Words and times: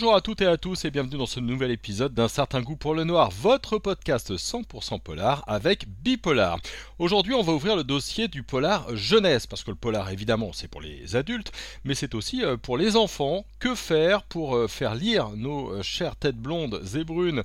Bonjour 0.00 0.16
à 0.16 0.22
toutes 0.22 0.40
et 0.40 0.46
à 0.46 0.56
tous 0.56 0.86
et 0.86 0.90
bienvenue 0.90 1.18
dans 1.18 1.26
ce 1.26 1.40
nouvel 1.40 1.70
épisode 1.70 2.14
d'un 2.14 2.26
certain 2.26 2.62
goût 2.62 2.74
pour 2.74 2.94
le 2.94 3.04
noir, 3.04 3.30
votre 3.30 3.76
podcast 3.76 4.34
100% 4.34 4.98
polar 4.98 5.44
avec 5.46 5.84
Bipolar. 6.02 6.58
Aujourd'hui, 6.98 7.34
on 7.34 7.42
va 7.42 7.52
ouvrir 7.52 7.76
le 7.76 7.84
dossier 7.84 8.26
du 8.26 8.42
polar 8.42 8.96
jeunesse 8.96 9.46
parce 9.46 9.62
que 9.62 9.70
le 9.70 9.76
polar 9.76 10.08
évidemment, 10.08 10.54
c'est 10.54 10.68
pour 10.68 10.80
les 10.80 11.16
adultes, 11.16 11.52
mais 11.84 11.94
c'est 11.94 12.14
aussi 12.14 12.42
euh, 12.42 12.56
pour 12.56 12.78
les 12.78 12.96
enfants. 12.96 13.44
Que 13.58 13.74
faire 13.74 14.22
pour 14.22 14.56
euh, 14.56 14.68
faire 14.68 14.94
lire 14.94 15.32
nos 15.36 15.70
euh, 15.70 15.82
chères 15.82 16.16
têtes 16.16 16.38
blondes 16.38 16.82
et 16.96 17.04
brunes 17.04 17.42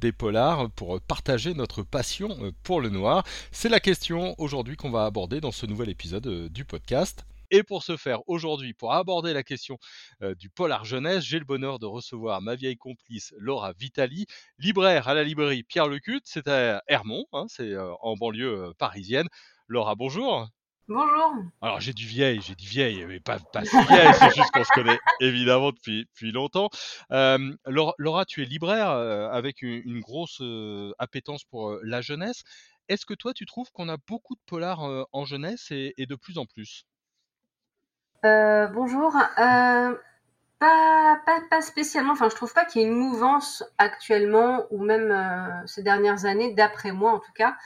des 0.00 0.12
polars 0.12 0.70
pour 0.70 0.98
partager 1.02 1.52
notre 1.52 1.82
passion 1.82 2.54
pour 2.62 2.80
le 2.80 2.88
noir? 2.88 3.22
C'est 3.52 3.68
la 3.68 3.80
question 3.80 4.34
aujourd'hui 4.38 4.76
qu'on 4.76 4.90
va 4.90 5.04
aborder 5.04 5.42
dans 5.42 5.52
ce 5.52 5.66
nouvel 5.66 5.90
épisode 5.90 6.48
du 6.50 6.64
podcast. 6.64 7.26
Et 7.50 7.62
pour 7.62 7.82
ce 7.82 7.96
faire, 7.96 8.20
aujourd'hui, 8.28 8.74
pour 8.74 8.92
aborder 8.92 9.32
la 9.32 9.42
question 9.42 9.78
du 10.36 10.50
polar 10.50 10.84
jeunesse, 10.84 11.24
j'ai 11.24 11.38
le 11.38 11.44
bonheur 11.44 11.78
de 11.78 11.86
recevoir 11.86 12.42
ma 12.42 12.54
vieille 12.54 12.76
complice 12.76 13.34
Laura 13.38 13.72
Vitali, 13.72 14.26
libraire 14.58 15.08
à 15.08 15.14
la 15.14 15.24
librairie 15.24 15.62
Pierre 15.62 15.88
Lecut, 15.88 16.20
c'est 16.24 16.48
à 16.48 16.82
Hermont, 16.86 17.26
hein, 17.32 17.46
c'est 17.48 17.74
en 17.76 18.16
banlieue 18.16 18.72
parisienne. 18.78 19.28
Laura, 19.66 19.94
bonjour. 19.94 20.48
Bonjour. 20.88 21.34
Alors 21.60 21.80
j'ai 21.80 21.92
du 21.92 22.06
vieil, 22.06 22.40
j'ai 22.40 22.54
du 22.54 22.66
vieil, 22.66 23.04
mais 23.04 23.20
pas, 23.20 23.38
pas 23.38 23.62
si 23.62 23.76
vieille, 23.88 24.14
c'est 24.18 24.34
juste 24.34 24.50
qu'on 24.52 24.64
se 24.64 24.72
connaît 24.72 24.98
évidemment 25.20 25.70
depuis, 25.70 26.06
depuis 26.06 26.32
longtemps. 26.32 26.70
Laura, 27.10 28.24
tu 28.24 28.42
es 28.42 28.46
libraire 28.46 28.88
avec 28.88 29.60
une, 29.60 30.00
grosse 30.00 30.42
appétence 30.98 31.44
pour 31.44 31.78
la 31.82 32.00
jeunesse. 32.00 32.42
Est-ce 32.88 33.04
que 33.04 33.12
toi 33.12 33.34
tu 33.34 33.44
trouves 33.44 33.70
qu'on 33.70 33.90
a 33.90 33.98
beaucoup 34.06 34.34
de 34.34 34.40
polars 34.46 35.06
en 35.12 35.24
jeunesse 35.26 35.70
et 35.70 36.06
de 36.06 36.14
plus 36.14 36.38
en 36.38 36.46
plus? 36.46 36.86
Euh, 38.24 38.66
bonjour. 38.68 39.14
Euh, 39.16 39.94
pas, 40.58 41.20
pas, 41.24 41.40
pas 41.50 41.60
spécialement. 41.60 42.12
Enfin, 42.12 42.28
je 42.28 42.34
trouve 42.34 42.52
pas 42.52 42.64
qu'il 42.64 42.82
y 42.82 42.84
ait 42.84 42.88
une 42.88 42.96
mouvance 42.96 43.64
actuellement, 43.78 44.66
ou 44.70 44.82
même 44.82 45.10
euh, 45.10 45.66
ces 45.66 45.82
dernières 45.82 46.24
années, 46.24 46.52
d'après 46.52 46.90
moi 46.90 47.12
en 47.12 47.20
tout 47.20 47.32
cas, 47.32 47.56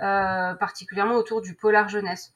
mmh 0.00 0.58
particulièrement 0.58 1.14
autour 1.14 1.40
du 1.40 1.54
polar 1.54 1.88
jeunesse. 1.88 2.32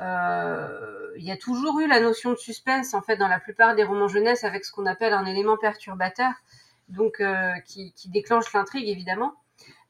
Il 0.00 1.24
y 1.24 1.30
a 1.32 1.36
toujours 1.36 1.80
eu 1.80 1.86
la 1.88 2.00
notion 2.00 2.30
de 2.30 2.36
suspense 2.36 2.94
en 2.94 3.02
fait 3.02 3.16
dans 3.16 3.28
la 3.28 3.40
plupart 3.40 3.74
des 3.74 3.84
romans 3.84 4.08
jeunesse 4.08 4.44
avec 4.44 4.64
ce 4.64 4.72
qu'on 4.72 4.86
appelle 4.86 5.12
un 5.12 5.26
élément 5.26 5.56
perturbateur, 5.56 6.32
donc 6.88 7.22
qui, 7.66 7.92
qui, 7.92 8.08
déclenche 8.08 8.52
l'intrigue 8.52 8.88
évidemment. 8.88 9.34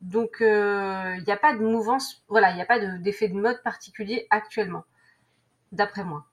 Donc 0.00 0.38
il 0.40 1.24
n'y 1.24 1.32
a 1.32 1.36
pas 1.36 1.54
de 1.54 1.60
mouvance, 1.60 2.24
voilà, 2.28 2.50
il 2.50 2.56
n'y 2.56 2.62
a 2.62 2.66
pas 2.66 2.78
d'effet 2.78 3.28
de 3.28 3.34
mode 3.34 3.62
particulier 3.62 4.26
actuellement, 4.30 4.84
d'après 5.72 6.04
moi. 6.04 6.27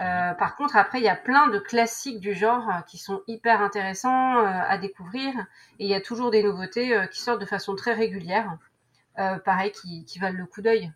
Euh, 0.00 0.34
par 0.34 0.56
contre, 0.56 0.76
après, 0.76 0.98
il 0.98 1.04
y 1.04 1.08
a 1.08 1.16
plein 1.16 1.48
de 1.48 1.58
classiques 1.58 2.20
du 2.20 2.34
genre 2.34 2.68
euh, 2.68 2.80
qui 2.82 2.98
sont 2.98 3.22
hyper 3.28 3.62
intéressants 3.62 4.38
euh, 4.38 4.44
à 4.44 4.76
découvrir. 4.78 5.32
Et 5.78 5.84
il 5.84 5.88
y 5.88 5.94
a 5.94 6.00
toujours 6.00 6.30
des 6.30 6.42
nouveautés 6.42 6.96
qui 7.12 7.20
sortent 7.20 7.40
de 7.40 7.46
façon 7.46 7.74
très 7.76 7.94
régulière. 7.94 8.58
pareil, 9.44 9.72
qui, 9.72 10.18
valent 10.18 10.38
le 10.38 10.46
coup 10.46 10.62
d'œil. 10.62 10.92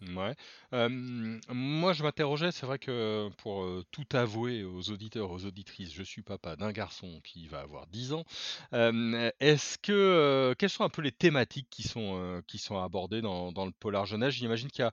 Ouais. 0.00 0.34
moi, 0.72 1.92
je 1.92 2.02
m'interrogeais, 2.02 2.52
c'est 2.52 2.66
vrai 2.66 2.78
que 2.78 3.28
pour 3.38 3.66
tout 3.90 4.06
avouer 4.12 4.64
aux 4.64 4.90
auditeurs, 4.90 5.30
aux 5.30 5.44
auditrices, 5.44 5.92
je 5.92 6.02
suis 6.02 6.22
papa 6.22 6.54
d'un 6.56 6.70
garçon 6.70 7.20
qui 7.24 7.48
va 7.48 7.60
avoir 7.60 7.86
10 7.88 8.12
ans. 8.12 8.24
Est-ce 8.72 9.76
que, 9.78 10.54
quelles 10.58 10.70
sont 10.70 10.84
un 10.84 10.88
peu 10.88 11.02
les 11.02 11.12
thématiques 11.12 11.68
qui 11.68 11.82
sont, 11.82 12.42
qui 12.46 12.58
sont 12.58 12.78
abordées 12.82 13.22
dans, 13.22 13.52
dans 13.52 13.66
le 13.66 13.72
polar 13.72 14.06
jeunesse? 14.06 14.34
J'imagine 14.34 14.70
qu'il 14.70 14.88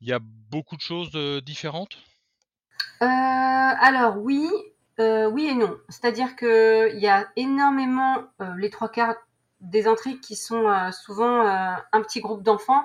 y 0.00 0.08
y 0.08 0.12
a 0.12 0.20
beaucoup 0.20 0.76
de 0.76 0.82
choses 0.82 1.12
différentes? 1.42 1.98
Euh, 3.02 3.06
alors 3.06 4.18
oui, 4.18 4.48
euh, 5.00 5.26
oui 5.26 5.46
et 5.46 5.54
non. 5.54 5.76
C'est-à-dire 5.88 6.36
qu'il 6.36 6.98
y 6.98 7.08
a 7.08 7.28
énormément, 7.36 8.24
euh, 8.40 8.54
les 8.56 8.70
trois 8.70 8.88
quarts 8.88 9.16
des 9.60 9.86
intrigues 9.86 10.20
qui 10.20 10.36
sont 10.36 10.66
souvent 10.92 11.46
un 11.46 12.02
petit 12.02 12.20
groupe 12.20 12.42
d'enfants 12.42 12.84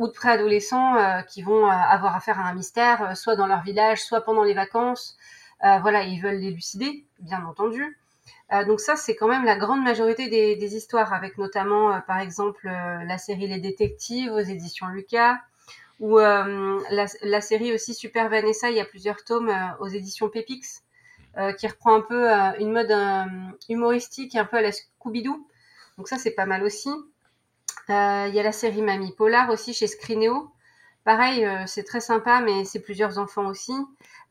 ou 0.00 0.08
de 0.08 0.12
préadolescents 0.12 1.22
qui 1.28 1.42
vont 1.42 1.68
avoir 1.68 2.16
affaire 2.16 2.40
à 2.40 2.42
un 2.42 2.54
mystère, 2.54 3.16
soit 3.16 3.36
dans 3.36 3.46
leur 3.46 3.62
village, 3.62 4.02
soit 4.02 4.20
pendant 4.22 4.42
les 4.42 4.52
vacances. 4.52 5.16
voilà, 5.60 6.02
ils 6.02 6.20
veulent 6.20 6.40
l'élucider, 6.40 7.06
bien 7.20 7.44
entendu. 7.46 7.96
donc 8.66 8.80
ça, 8.80 8.96
c'est 8.96 9.14
quand 9.14 9.28
même 9.28 9.44
la 9.44 9.56
grande 9.56 9.82
majorité 9.84 10.28
des, 10.28 10.56
des 10.56 10.74
histoires, 10.74 11.14
avec 11.14 11.38
notamment, 11.38 12.00
par 12.00 12.18
exemple, 12.18 12.66
la 12.66 13.16
série 13.16 13.46
Les 13.46 13.60
Détectives 13.60 14.32
aux 14.32 14.40
éditions 14.40 14.88
Lucas, 14.88 15.38
ou 16.00 16.18
euh, 16.18 16.80
la, 16.90 17.40
série 17.40 17.72
aussi 17.72 17.94
Super 17.94 18.28
Vanessa, 18.28 18.70
il 18.70 18.76
y 18.76 18.80
a 18.80 18.84
plusieurs 18.84 19.24
tomes 19.24 19.48
euh, 19.48 19.68
aux 19.80 19.88
éditions 19.88 20.28
Pépix, 20.28 20.82
euh, 21.38 21.52
qui 21.52 21.66
reprend 21.66 21.94
un 21.94 22.00
peu 22.00 22.28
une 22.60 22.72
mode 22.72 22.94
humoristique, 23.68 24.34
un 24.36 24.44
peu 24.44 24.58
à 24.58 24.62
la 24.62 24.72
Scooby-Doo. 24.72 25.46
Donc 25.98 26.08
ça, 26.08 26.18
c'est 26.18 26.32
pas 26.32 26.46
mal 26.46 26.62
aussi. 26.62 26.90
Il 27.88 27.94
y 28.34 28.40
a 28.40 28.42
la 28.42 28.52
série 28.52 28.82
Mamie 28.82 29.14
Polar 29.14 29.50
aussi 29.50 29.72
chez 29.72 29.86
Scrineo. 29.86 30.50
Pareil, 31.04 31.48
c'est 31.66 31.84
très 31.84 32.00
sympa, 32.00 32.40
mais 32.40 32.64
c'est 32.64 32.80
plusieurs 32.80 33.18
enfants 33.18 33.46
aussi. 33.46 33.72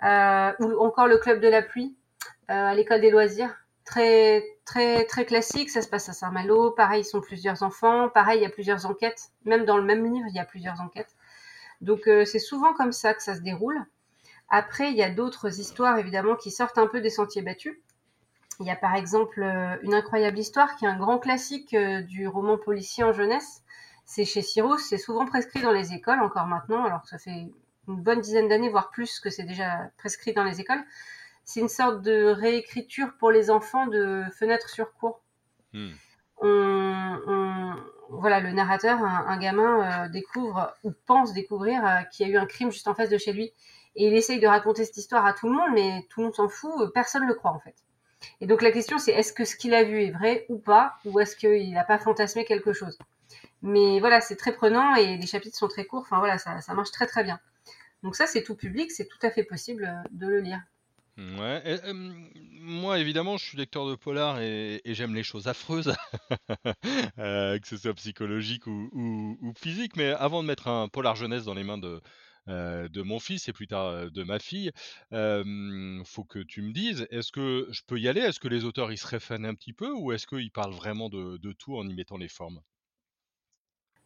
ou 0.02 0.80
encore 0.80 1.08
le 1.08 1.18
Club 1.18 1.40
de 1.40 1.48
la 1.48 1.62
pluie 1.62 1.96
à 2.48 2.76
l'école 2.76 3.02
des 3.02 3.12
loisirs. 3.12 3.56
Très, 3.86 4.44
très, 4.66 5.06
très 5.06 5.26
classique. 5.26 5.70
Ça 5.70 5.82
se 5.82 5.88
passe 5.88 6.10
à 6.10 6.14
Saint-Malo. 6.14 6.72
Pareil, 6.72 7.02
ils 7.02 7.06
sont 7.06 7.22
plusieurs 7.22 7.64
enfants. 7.64 8.10
Pareil, 8.10 8.40
il 8.40 8.44
y 8.44 8.48
a 8.48 8.50
plusieurs 8.50 8.86
enquêtes. 8.88 9.30
Même 9.46 9.64
dans 9.66 9.78
le 9.78 9.84
même 9.84 10.04
livre, 10.04 10.26
il 10.28 10.36
y 10.36 10.40
a 10.40 10.46
plusieurs 10.46 10.82
enquêtes. 10.82 11.15
Donc 11.82 12.08
euh, 12.08 12.26
c'est 12.26 12.40
souvent 12.40 12.74
comme 12.74 12.92
ça 12.92 13.14
que 13.14 13.24
ça 13.24 13.36
se 13.36 13.42
déroule. 13.42 13.86
Après, 14.50 14.92
il 14.92 14.98
y 14.98 15.04
a 15.04 15.10
d'autres 15.10 15.60
histoires 15.60 15.98
évidemment 15.98 16.36
qui 16.36 16.52
sortent 16.52 16.78
un 16.78 16.88
peu 16.88 17.02
des 17.02 17.10
sentiers 17.10 17.42
battus. 17.42 17.78
Il 18.60 18.66
y 18.66 18.72
a 18.72 18.76
par 18.76 18.96
exemple 18.96 19.42
euh, 19.42 19.78
Une 19.82 19.94
incroyable 19.94 20.40
histoire 20.40 20.76
qui 20.76 20.86
est 20.86 20.88
un 20.88 20.98
grand 20.98 21.20
classique 21.20 21.74
euh, 21.74 22.02
du 22.02 22.28
roman 22.28 22.58
policier 22.58 23.04
en 23.04 23.12
jeunesse. 23.12 23.64
C'est 24.06 24.26
chez 24.26 24.42
Cyrus, 24.42 24.82
c'est 24.88 25.00
souvent 25.00 25.26
prescrit 25.26 25.62
dans 25.62 25.72
les 25.72 25.94
écoles 25.94 26.22
encore 26.22 26.46
maintenant, 26.46 26.86
alors 26.86 27.02
que 27.02 27.10
ça 27.10 27.18
fait 27.18 27.52
une 27.88 28.02
bonne 28.02 28.22
dizaine 28.22 28.48
d'années, 28.48 28.70
voire 28.70 28.92
plus, 28.92 29.20
que 29.20 29.30
c'est 29.30 29.44
déjà 29.44 29.90
prescrit 29.98 30.34
dans 30.34 30.44
les 30.44 30.62
écoles. 30.62 30.84
C'est 31.44 31.60
une 31.60 31.70
sorte 31.70 32.02
de 32.02 32.26
réécriture 32.26 33.14
pour 33.18 33.32
les 33.32 33.50
enfants 33.50 33.88
de 33.88 34.24
Fenêtre 34.38 34.70
sur 34.70 34.94
cour. 34.94 35.22
Hmm. 35.74 35.92
on, 36.42 37.76
voilà, 38.10 38.40
le 38.40 38.52
narrateur, 38.52 39.02
un, 39.02 39.38
gamin, 39.38 40.06
euh, 40.06 40.10
découvre 40.10 40.74
ou 40.84 40.92
pense 41.06 41.34
découvrir 41.34 41.86
euh, 41.86 42.02
qu'il 42.12 42.28
y 42.28 42.30
a 42.30 42.34
eu 42.34 42.38
un 42.38 42.46
crime 42.46 42.72
juste 42.72 42.88
en 42.88 42.96
face 42.96 43.10
de 43.10 43.18
chez 43.18 43.34
lui. 43.34 43.54
Et 43.96 44.08
il 44.08 44.14
essaye 44.14 44.40
de 44.40 44.48
raconter 44.48 44.84
cette 44.86 44.98
histoire 44.98 45.26
à 45.26 45.34
tout 45.34 45.48
le 45.48 45.54
monde, 45.54 45.72
mais 45.74 46.06
tout 46.10 46.20
le 46.20 46.26
monde 46.26 46.36
s'en 46.36 46.50
fout, 46.50 46.72
euh, 46.80 46.92
personne 46.94 47.24
ne 47.24 47.28
le 47.28 47.34
croit 47.34 47.52
en 47.52 47.60
fait. 47.60 47.76
Et 48.42 48.48
donc 48.48 48.62
la 48.62 48.72
question 48.72 48.98
c'est 48.98 49.12
est-ce 49.12 49.34
que 49.34 49.46
ce 49.46 49.56
qu'il 49.56 49.74
a 49.74 49.84
vu 49.84 50.04
est 50.04 50.12
vrai 50.12 50.46
ou 50.50 50.58
pas, 50.58 50.96
ou 51.06 51.20
est-ce 51.20 51.36
qu'il 51.36 51.74
n'a 51.74 51.84
pas 51.84 52.00
fantasmé 52.00 52.46
quelque 52.46 52.74
chose? 52.74 52.98
Mais 53.62 54.00
voilà, 54.00 54.22
c'est 54.22 54.36
très 54.36 54.54
prenant 54.54 54.96
et 54.96 55.18
les 55.18 55.28
chapitres 55.28 55.58
sont 55.58 55.68
très 55.68 55.86
courts, 55.86 56.02
enfin 56.02 56.20
voilà, 56.20 56.38
ça, 56.38 56.62
ça 56.62 56.74
marche 56.74 56.92
très 56.92 57.08
très 57.08 57.24
bien. 57.24 57.40
Donc 58.04 58.16
ça 58.16 58.28
c'est 58.28 58.44
tout 58.44 58.56
public, 58.56 58.92
c'est 58.92 59.08
tout 59.08 59.20
à 59.22 59.32
fait 59.32 59.44
possible 59.44 60.04
de 60.12 60.28
le 60.28 60.40
lire. 60.40 60.62
Ouais, 61.18 61.80
moi 61.94 63.00
évidemment 63.00 63.38
je 63.38 63.46
suis 63.46 63.58
lecteur 63.58 63.88
de 63.88 63.96
polar 63.96 64.42
et, 64.42 64.82
j'aime 64.84 65.16
les 65.16 65.24
choses 65.24 65.48
affreuses, 65.48 65.96
euh, 67.20 67.58
que 67.58 67.68
ce 67.68 67.78
soit 67.78 67.94
psychologique 67.94 68.68
ou, 68.68 69.54
physique, 69.58 69.96
mais 69.96 70.10
avant 70.12 70.44
de 70.44 70.48
mettre 70.48 70.68
un 70.68 70.90
polar 70.90 71.16
jeunesse 71.16 71.46
dans 71.46 71.54
les 71.54 71.64
mains 71.64 71.78
de, 71.78 72.02
euh, 72.50 72.90
de 72.90 73.02
mon 73.02 73.20
fils 73.20 73.48
et 73.48 73.54
plus 73.54 73.68
tard 73.68 73.86
euh, 73.86 74.10
de 74.10 74.24
ma 74.24 74.40
fille, 74.40 74.74
il 75.12 76.04
faut 76.06 76.26
que 76.26 76.40
tu 76.40 76.62
me 76.62 76.74
dises, 76.74 77.08
est-ce 77.12 77.32
que 77.32 77.66
je 77.72 77.82
peux 77.88 77.98
y 77.98 78.10
aller? 78.10 78.20
Est-ce 78.20 78.42
que 78.42 78.50
les 78.50 78.66
auteurs 78.66 78.92
ils 78.92 78.98
se 78.98 79.08
réfrènent 79.08 79.46
un 79.46 79.56
petit 79.56 79.74
peu 79.74 79.92
ou 79.94 80.12
est-ce 80.12 80.28
qu'ils 80.28 80.52
parlent 80.52 80.74
vraiment 80.74 81.08
de, 81.08 81.38
de 81.38 81.54
tout 81.54 81.78
en 81.78 81.88
y 81.88 81.94
mettant 81.94 82.18
les 82.18 82.30
formes? 82.30 82.60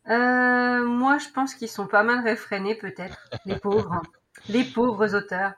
moi 0.06 1.18
je 1.18 1.30
pense 1.34 1.56
qu'ils 1.56 1.70
sont 1.70 1.88
pas 1.88 2.04
mal 2.04 2.24
réfrénés 2.24 2.76
peut-être, 2.76 3.30
les 3.46 3.58
pauvres. 3.58 4.02
Les 4.48 4.64
pauvres 4.64 5.16
auteurs. 5.16 5.54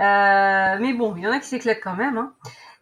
Euh, 0.00 0.76
mais 0.80 0.92
bon, 0.92 1.14
il 1.16 1.22
y 1.22 1.26
en 1.26 1.32
a 1.32 1.38
qui 1.38 1.46
s'éclatent 1.46 1.80
quand 1.82 1.96
même. 1.96 2.18
Hein. 2.18 2.34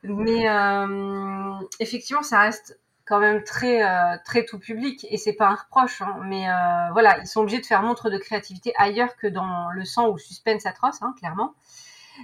Mais 0.03 0.49
euh, 0.49 1.55
effectivement, 1.81 2.23
ça 2.23 2.41
reste 2.41 2.79
quand 3.07 3.21
même 3.21 3.45
très 3.45 3.85
euh, 3.85 4.17
très 4.25 4.45
tout 4.45 4.59
public 4.59 5.07
et 5.11 5.17
c'est 5.17 5.35
pas 5.35 5.49
un 5.49 5.55
reproche. 5.55 6.03
Hein. 6.03 6.17
Mais 6.25 6.47
voilà, 6.93 7.19
ils 7.19 7.27
sont 7.27 7.41
obligés 7.41 7.61
de 7.61 7.67
faire 7.67 7.83
montre 7.83 8.11
de 8.11 8.19
créativité 8.19 8.73
ailleurs 8.77 9.17
que 9.17 9.27
dans 9.27 9.71
le 9.71 9.85
sang 9.85 10.09
ou 10.09 10.19
suspense 10.19 10.67
atroce, 10.67 11.03
hein, 11.03 11.15
clairement. 11.19 11.55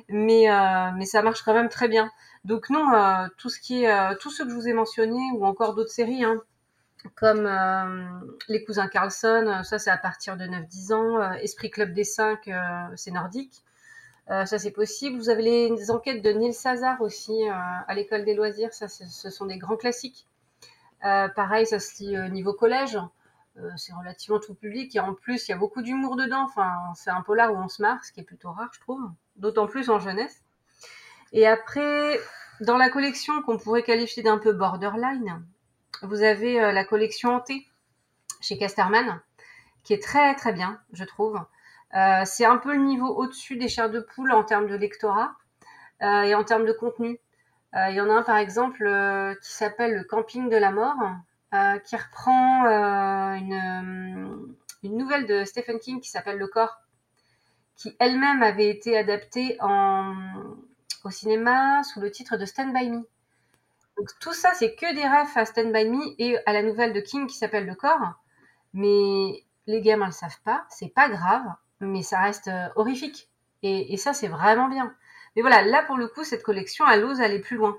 Mais 0.09 0.47
mais 0.97 1.05
ça 1.07 1.23
marche 1.23 1.43
quand 1.43 1.55
même 1.55 1.69
très 1.69 1.89
bien. 1.89 2.11
Donc 2.45 2.71
non, 2.71 2.91
tout 3.39 3.51
ce 3.51 3.61
qui 3.61 3.85
est 3.85 4.17
tout 4.19 4.31
ce 4.31 4.43
que 4.43 4.51
je 4.51 4.55
vous 4.55 4.69
ai 4.69 4.73
mentionné 4.73 5.19
ou 5.35 5.47
encore 5.47 5.75
d'autres 5.75 5.91
séries. 5.91 6.25
Hein, 6.25 6.41
comme 7.15 7.47
euh, 7.47 8.21
les 8.49 8.65
cousins 8.65 8.89
Carlson, 8.89 9.47
euh, 9.47 9.63
ça 9.63 9.79
c'est 9.79 9.91
à 9.91 9.97
partir 9.97 10.37
de 10.37 10.45
9-10 10.45 10.93
ans, 10.93 11.21
euh, 11.21 11.33
Esprit 11.35 11.71
Club 11.71 11.93
des 11.93 12.05
5, 12.05 12.51
c'est 12.97 13.11
nordique, 13.11 13.63
ça 14.29 14.59
c'est 14.59 14.71
possible. 14.71 15.19
Vous 15.19 15.29
avez 15.29 15.43
les, 15.43 15.91
enquêtes 15.91 16.23
de 16.23 16.31
Neil 16.31 16.55
Sazar 16.55 17.01
aussi 17.01 17.45
à 17.51 17.95
l'école 17.95 18.25
des 18.25 18.35
loisirs, 18.35 18.73
ça 18.73 18.89
ce 18.89 19.31
sont 19.31 19.47
des 19.47 19.59
grands 19.59 19.77
classiques. 19.77 20.27
pareil, 21.01 21.67
ça 21.67 21.79
se 21.79 22.03
lit 22.03 22.31
niveau 22.31 22.55
collège, 22.55 22.99
c'est 23.77 23.93
relativement 23.93 24.41
tout 24.41 24.55
public 24.55 24.97
et 24.97 25.01
en 25.01 25.13
plus 25.13 25.49
il 25.49 25.51
y 25.51 25.55
a 25.55 25.59
beaucoup 25.59 25.83
d'humour 25.83 26.17
dedans, 26.17 26.45
enfin 26.45 26.73
c'est 26.95 27.11
un 27.11 27.21
polar 27.21 27.53
où 27.53 27.57
on 27.57 27.69
se 27.69 27.83
marre, 27.83 28.03
ce 28.05 28.13
qui 28.13 28.21
est 28.21 28.25
plutôt 28.25 28.53
rare 28.53 28.71
je 28.73 28.81
trouve, 28.81 29.03
d'autant 29.37 29.67
plus 29.67 29.91
en 29.91 29.99
jeunesse. 29.99 30.43
Et 31.33 31.47
après, 31.47 32.21
dans 32.61 32.77
la 32.77 32.91
collection 32.91 33.43
qu'on 33.43 33.59
pourrait 33.59 33.83
qualifier 33.83 34.23
d'un 34.23 34.39
peu 34.39 34.53
borderline, 34.53 35.43
vous 36.03 36.23
avez 36.23 36.55
la 36.73 36.85
collection 36.85 37.35
Hanté 37.35 37.67
chez 38.41 38.59
Casterman, 38.59 39.21
qui 39.85 39.93
est 39.93 40.03
très 40.03 40.35
très 40.35 40.53
bien, 40.53 40.81
je 40.93 41.05
trouve. 41.05 41.39
c'est 42.25 42.45
un 42.45 42.57
peu 42.57 42.73
le 42.73 42.83
niveau 42.83 43.09
au-dessus 43.09 43.57
des 43.57 43.69
chairs 43.69 43.91
de 43.91 44.01
poule 44.01 44.33
en 44.33 44.45
termes 44.45 44.67
de 44.67 44.75
lectorat 44.75 45.35
et 46.01 46.35
en 46.35 46.45
termes 46.45 46.67
de 46.67 46.73
contenu. 46.73 47.21
Il 47.75 47.95
y 47.95 48.01
en 48.01 48.11
a 48.11 48.15
un 48.15 48.23
par 48.23 48.37
exemple 48.37 48.85
qui 49.43 49.53
s'appelle 49.53 49.95
Le 49.95 50.05
camping 50.05 50.49
de 50.49 50.57
la 50.57 50.71
mort, 50.73 50.97
qui 51.85 51.97
reprend 51.97 52.65
une, 53.37 54.57
nouvelle 54.83 55.27
de 55.27 55.45
Stephen 55.45 55.79
King 55.79 56.01
qui 56.01 56.11
s'appelle 56.11 56.39
Le 56.39 56.49
corps 56.49 56.83
qui 57.77 57.97
elle-même 57.99 58.43
avait 58.43 58.69
été 58.69 58.97
adaptée 58.97 59.59
au 61.05 61.11
cinéma 61.11 61.83
sous 61.83 62.01
le 62.01 62.11
titre 62.11 62.37
de 62.37 62.45
Stand 62.45 62.73
By 62.73 62.91
Me. 62.91 63.09
Donc 64.03 64.09
tout 64.19 64.33
ça, 64.33 64.53
c'est 64.55 64.75
que 64.75 64.93
des 64.97 65.07
refs 65.07 65.37
à 65.37 65.45
Stand 65.45 65.73
By 65.73 65.89
Me 65.89 66.03
et 66.19 66.37
à 66.45 66.53
la 66.53 66.65
nouvelle 66.65 66.93
de 66.93 66.99
King 66.99 67.29
qui 67.29 67.37
s'appelle 67.37 67.67
Le 67.67 67.77
Corps. 67.77 68.15
Mais 68.75 69.45
les 69.69 69.81
gamins 69.81 70.07
le 70.07 70.13
savent 70.13 70.41
pas, 70.45 70.65
c'est 70.71 70.93
pas 70.93 71.09
grave, 71.09 71.45
mais 71.79 72.03
ça 72.03 72.21
reste 72.21 72.49
euh, 72.49 72.67
horrifique. 72.75 73.31
Et, 73.63 73.95
et 73.95 73.97
ça, 73.97 74.13
c'est 74.13 74.27
vraiment 74.27 74.69
bien. 74.69 74.93
Mais 75.37 75.43
voilà, 75.43 75.63
là 75.63 75.85
pour 75.85 75.97
le 75.97 76.09
coup, 76.09 76.25
cette 76.25 76.43
collection, 76.43 76.85
elle 76.91 77.05
ose 77.05 77.21
aller 77.21 77.39
plus 77.39 77.57
loin. 77.57 77.79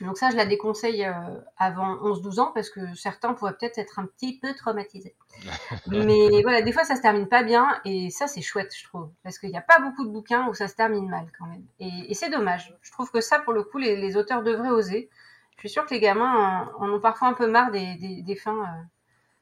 Donc 0.00 0.18
ça, 0.18 0.30
je 0.30 0.36
la 0.36 0.46
déconseille 0.46 1.04
euh, 1.04 1.12
avant 1.56 1.96
11-12 1.96 2.40
ans 2.40 2.50
parce 2.52 2.70
que 2.70 2.80
certains 2.94 3.34
pourraient 3.34 3.52
peut-être 3.52 3.78
être 3.78 3.98
un 3.98 4.06
petit 4.06 4.38
peu 4.38 4.52
traumatisés. 4.54 5.14
Mais 5.86 6.42
voilà, 6.42 6.62
des 6.62 6.72
fois, 6.72 6.84
ça 6.84 6.96
se 6.96 7.02
termine 7.02 7.28
pas 7.28 7.42
bien 7.42 7.80
et 7.84 8.10
ça, 8.10 8.26
c'est 8.26 8.42
chouette, 8.42 8.74
je 8.76 8.84
trouve. 8.84 9.10
Parce 9.22 9.38
qu'il 9.38 9.50
n'y 9.50 9.56
a 9.56 9.62
pas 9.62 9.78
beaucoup 9.80 10.04
de 10.04 10.10
bouquins 10.10 10.48
où 10.48 10.54
ça 10.54 10.66
se 10.66 10.74
termine 10.74 11.08
mal 11.08 11.26
quand 11.38 11.46
même. 11.46 11.64
Et, 11.78 12.14
c'est 12.14 12.30
dommage. 12.30 12.76
Je 12.82 12.90
trouve 12.90 13.10
que 13.10 13.20
ça, 13.20 13.38
pour 13.38 13.52
le 13.52 13.62
coup, 13.62 13.78
les, 13.78 14.16
auteurs 14.16 14.42
devraient 14.42 14.70
oser. 14.70 15.08
Je 15.56 15.60
suis 15.60 15.70
sûre 15.70 15.86
que 15.86 15.94
les 15.94 16.00
gamins 16.00 16.72
en, 16.78 16.90
ont 16.90 17.00
parfois 17.00 17.28
un 17.28 17.34
peu 17.34 17.48
marre 17.50 17.70
des, 17.70 18.36
fins... 18.36 18.62
Euh, 18.62 18.82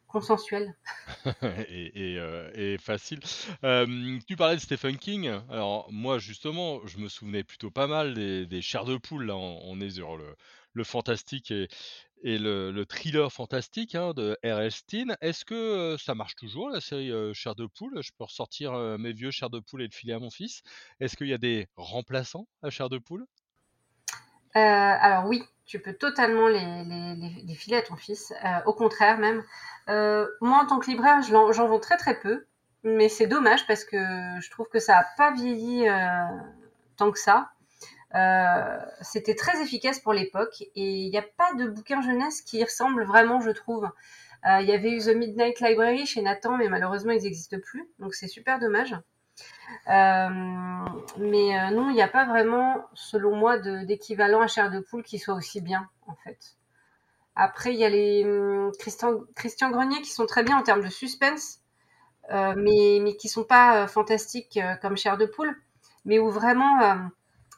consensuelles. 0.06 0.74
et, 1.68 2.18
euh, 2.18 2.76
facile. 2.78 3.20
tu 4.26 4.36
parlais 4.36 4.56
de 4.56 4.60
Stephen 4.60 4.98
King. 4.98 5.28
Alors 5.48 5.86
moi 5.92 6.18
justement, 6.18 6.84
je 6.86 6.98
me 6.98 7.08
souvenais 7.08 7.44
plutôt 7.44 7.70
pas 7.70 7.86
mal 7.86 8.14
des, 8.14 8.44
des 8.44 8.60
chairs 8.60 8.84
de 8.84 8.96
poule. 8.96 9.26
Là, 9.26 9.36
on, 9.36 9.80
est 9.80 9.90
sur 9.90 10.16
le, 10.16 10.84
fantastique 10.84 11.52
et, 11.52 11.68
et 12.22 12.38
le, 12.38 12.84
thriller 12.86 13.32
fantastique 13.32 13.94
hein, 13.94 14.12
de 14.12 14.36
R.L. 14.44 14.72
Stein. 14.72 15.16
Est-ce 15.20 15.44
que 15.44 15.96
ça 15.96 16.16
marche 16.16 16.34
toujours, 16.34 16.70
la 16.70 16.80
série 16.80 17.12
Chair 17.32 17.54
de 17.54 17.66
poule? 17.66 18.02
Je 18.02 18.10
peux 18.18 18.24
ressortir 18.24 18.72
mes 18.98 19.12
vieux 19.12 19.30
chairs 19.30 19.50
de 19.50 19.60
poule 19.60 19.82
et 19.82 19.86
le 19.86 19.92
filer 19.92 20.14
à 20.14 20.18
mon 20.18 20.30
fils. 20.30 20.62
Est-ce 20.98 21.16
qu'il 21.16 21.28
y 21.28 21.34
a 21.34 21.38
des 21.38 21.68
remplaçants 21.76 22.48
à 22.62 22.70
Chair 22.70 22.88
de 22.88 22.98
poule? 22.98 23.26
euh, 23.26 23.39
Alors 24.54 25.26
oui, 25.26 25.42
tu 25.64 25.80
peux 25.80 25.92
totalement 25.92 26.48
les, 26.48 27.54
filer 27.54 27.76
à 27.76 27.82
ton 27.82 27.96
fils. 27.96 28.32
Euh, 28.44 28.48
au 28.66 28.72
contraire 28.72 29.18
même. 29.18 29.42
Euh, 29.88 30.26
moi, 30.40 30.58
en 30.62 30.66
tant 30.66 30.78
que 30.78 30.90
libraire, 30.90 31.22
j'en 31.22 31.50
vends 31.50 31.80
très 31.80 31.96
très 31.96 32.18
peu. 32.18 32.46
Mais 32.82 33.08
c'est 33.10 33.26
dommage 33.26 33.66
parce 33.66 33.84
que 33.84 33.98
je 34.40 34.50
trouve 34.50 34.68
que 34.68 34.78
ça 34.78 34.94
n'a 34.94 35.06
pas 35.16 35.32
vieilli 35.32 35.86
tant 36.96 37.10
que 37.10 37.18
ça. 37.18 37.50
Euh, 38.14 38.78
c'était 39.02 39.36
très 39.36 39.62
efficace 39.62 40.00
pour 40.00 40.12
l'époque 40.12 40.62
et 40.74 41.04
il 41.04 41.10
n'y 41.10 41.18
a 41.18 41.24
pas 41.36 41.54
de 41.54 41.68
bouquin 41.68 42.02
jeunesse 42.02 42.42
qui 42.42 42.62
ressemble 42.62 43.04
vraiment, 43.04 43.40
je 43.40 43.50
trouve. 43.50 43.88
Euh, 44.46 44.60
il 44.60 44.68
y 44.68 44.72
avait 44.72 44.90
eu 44.90 44.98
The 44.98 45.14
Midnight 45.14 45.60
Library 45.60 46.06
chez 46.06 46.22
Nathan, 46.22 46.56
mais 46.56 46.68
malheureusement 46.68 47.12
ils 47.12 47.22
n'existent 47.22 47.58
plus, 47.62 47.88
donc 47.98 48.14
c'est 48.14 48.26
super 48.26 48.58
dommage. 48.58 48.96
Euh, 49.88 50.28
mais 51.18 51.70
non, 51.72 51.90
il 51.90 51.94
n'y 51.94 52.02
a 52.02 52.08
pas 52.08 52.26
vraiment, 52.26 52.84
selon 52.94 53.36
moi, 53.36 53.58
d'équivalent 53.58 54.40
à 54.40 54.46
chair 54.46 54.70
de 54.70 54.80
poule 54.80 55.02
qui 55.02 55.18
soit 55.18 55.34
aussi 55.34 55.60
bien, 55.60 55.88
en 56.06 56.14
fait. 56.24 56.56
Après, 57.36 57.72
il 57.72 57.78
y 57.78 57.84
a 57.84 57.88
les 57.88 58.24
hum, 58.24 58.72
Christian, 58.78 59.70
Grenier 59.70 60.02
qui 60.02 60.10
sont 60.10 60.26
très 60.26 60.42
bien 60.42 60.58
en 60.58 60.62
termes 60.62 60.82
de 60.82 60.90
suspense, 60.90 61.60
mais, 62.30 63.00
mais 63.02 63.16
qui 63.16 63.28
sont 63.28 63.44
pas 63.44 63.88
fantastiques 63.88 64.58
comme 64.82 64.96
chair 64.96 65.18
de 65.18 65.26
poule, 65.26 65.56
mais 66.04 66.18
où 66.18 66.30
vraiment 66.30 67.10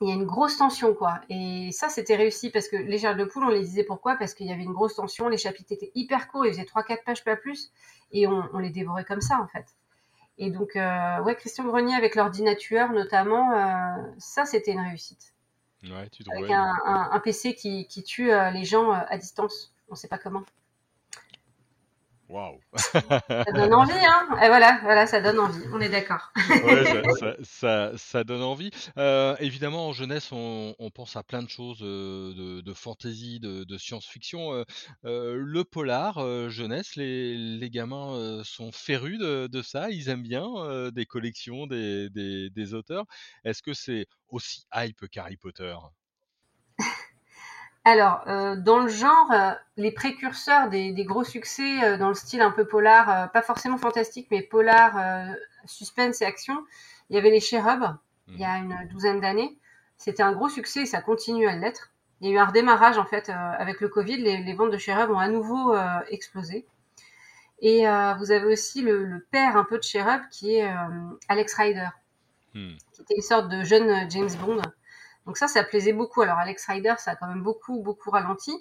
il 0.03 0.09
y 0.09 0.11
a 0.11 0.15
une 0.15 0.25
grosse 0.25 0.57
tension, 0.57 0.95
quoi. 0.95 1.21
Et 1.29 1.71
ça, 1.71 1.89
c'était 1.89 2.17
réussi 2.17 2.51
parce 2.51 2.69
que 2.69 2.77
les 2.77 2.99
germes 2.99 3.19
de 3.19 3.25
poule, 3.25 3.45
on 3.45 3.49
les 3.49 3.61
disait 3.61 3.85
pourquoi? 3.85 4.17
Parce 4.17 4.35
qu'il 4.35 4.47
y 4.47 4.53
avait 4.53 4.65
une 4.65 4.73
grosse 4.73 4.97
tension, 4.97 5.29
les 5.29 5.39
chapitres 5.39 5.73
étaient 5.73 5.93
hyper 5.95 6.29
courts, 6.29 6.45
ils 6.45 6.53
faisaient 6.53 6.65
3-4 6.65 7.05
pages, 7.05 7.25
pas 7.25 7.37
plus, 7.37 7.71
et 8.11 8.27
on, 8.27 8.59
les 8.59 8.71
dévorait 8.71 9.05
comme 9.05 9.21
ça, 9.21 9.41
en 9.41 9.47
fait. 9.47 9.67
Et 10.39 10.51
donc, 10.51 10.77
euh, 10.77 11.23
ouais, 11.23 11.35
Christian 11.35 11.65
Grenier 11.65 11.95
avec 11.95 12.15
l'ordinateur, 12.15 12.93
notamment, 12.93 13.53
euh, 13.53 14.03
ça, 14.19 14.45
c'était 14.45 14.73
une 14.73 14.81
réussite. 14.81 15.35
Ouais, 15.85 16.09
tu 16.11 16.23
avec 16.31 16.51
un, 16.51 16.75
un, 16.85 17.21
PC 17.21 17.55
qui, 17.55 17.87
qui 17.89 18.03
tue 18.03 18.31
euh, 18.31 18.51
les 18.51 18.65
gens 18.65 18.93
à 18.93 19.19
distance, 19.19 19.73
on 19.89 19.95
ne 19.95 19.97
sait 19.97 20.09
pas 20.09 20.19
comment. 20.19 20.45
Waouh 22.33 22.59
Ça 22.75 23.53
donne 23.55 23.75
envie, 23.75 23.93
hein 23.93 24.27
Et 24.43 24.49
voilà, 24.49 24.81
voilà, 24.85 25.07
ça 25.07 25.21
donne 25.21 25.39
envie, 25.39 25.63
on 25.71 25.83
est 25.83 25.91
d'accord. 25.91 26.33
ça, 27.43 28.25
donne 28.25 28.41
envie. 28.41 28.71
Euh, 28.97 29.37
évidemment, 29.39 29.89
en 29.89 29.93
jeunesse, 29.93 30.31
on, 30.33 30.75
pense 30.95 31.15
à 31.15 31.23
plein 31.23 31.43
de 31.43 31.51
choses 31.51 31.81
euh, 31.83 32.33
de, 32.33 32.61
de 32.63 32.73
fantasy, 32.73 33.39
de, 33.39 33.77
science-fiction. 33.77 34.65
Euh, 35.05 35.37
le 35.37 35.65
polar, 35.65 36.49
jeunesse, 36.49 36.97
les, 36.97 37.69
gamins 37.71 38.43
sont 38.45 38.73
férus 38.73 39.19
de, 39.19 39.63
ça, 39.63 39.91
ils 39.91 40.09
aiment 40.09 40.23
bien 40.23 40.91
des 40.91 41.05
collections, 41.05 41.67
des, 41.67 42.09
des 42.09 42.73
auteurs. 42.73 43.05
Est-ce 43.45 43.63
que 43.63 43.75
c'est 43.75 44.07
aussi 44.31 44.65
hype 44.75 45.07
qu'Harry 45.11 45.37
Potter? 45.37 45.75
Alors, 47.85 48.23
euh, 48.29 48.55
dans 48.55 48.79
le 48.79 48.89
genre, 48.89 49.33
euh, 49.33 49.51
les 49.77 49.91
précurseurs 49.91 50.69
des, 50.69 50.93
gros 51.05 51.25
succès 51.25 51.83
euh, 51.83 51.99
dans 51.99 52.09
le 52.09 52.15
style 52.15 52.41
un 52.41 52.53
peu 52.53 52.65
polar, 52.65 53.33
pas 53.33 53.43
forcément 53.43 53.77
fantastique, 53.77 54.29
mais 54.31 54.41
polar, 54.43 54.95
suspense 55.65 56.23
et 56.23 56.25
action, 56.25 56.65
il 57.11 57.17
y 57.17 57.19
avait 57.19 57.31
les 57.31 57.41
Cherubs, 57.41 57.97
il 58.29 58.39
y 58.39 58.45
a 58.45 58.59
une 58.59 58.89
douzaine 58.91 59.21
d'années. 59.21 59.59
C'était 59.99 60.23
un 60.23 60.33
gros 60.33 60.49
succès 60.49 60.83
et 60.83 60.87
ça 60.87 61.01
continue 61.01 61.49
à 61.49 61.57
l'être. 61.57 61.91
Il 62.21 62.29
y 62.29 62.31
a 62.31 62.35
eu 62.35 62.39
un 62.39 62.47
redémarrage 62.47 62.99
en 62.99 63.05
fait 63.05 63.31
avec 63.31 63.81
le 63.81 63.89
Covid, 63.89 64.19
les, 64.19 64.55
ventes 64.55 64.71
de 64.71 64.79
Cherub 64.79 65.11
ont 65.11 65.19
à 65.19 65.29
nouveau 65.29 65.75
explosé. 66.09 66.65
Et 67.61 67.81
vous 68.19 68.31
avez 68.31 68.45
aussi 68.45 68.83
le, 68.83 69.27
père 69.33 69.57
un 69.57 69.65
peu 69.65 69.79
de 69.79 69.83
Cherub 69.83 70.21
qui 70.31 70.57
est 70.57 70.73
Alex 71.29 71.55
Rider, 71.55 71.89
hmm. 72.55 72.77
qui 72.93 73.03
était 73.03 73.17
une 73.17 73.23
sorte 73.23 73.49
de 73.49 73.65
jeune 73.65 74.09
James 74.11 74.31
Bond. 74.41 74.63
Donc 75.27 75.37
ça, 75.37 75.49
ça 75.49 75.63
plaisait 75.65 75.93
beaucoup. 75.93 76.23
Alors 76.23 76.39
Alex 76.39 76.67
Rider, 76.67 76.95
ça 76.99 77.13
a 77.13 77.17
quand 77.17 77.29
même 77.29 77.43
beaucoup, 77.43 77.83
beaucoup 77.83 78.11
ralenti. 78.11 78.53